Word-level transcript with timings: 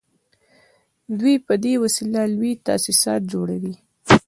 دوی 1.19 1.35
په 1.45 1.53
دې 1.63 1.73
وسیله 1.83 2.21
لوی 2.35 2.51
تاسیسات 2.67 3.21
جوړوي 3.31 3.73